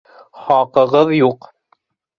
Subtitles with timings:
[0.45, 1.51] Хаҡығыҙ юҡ!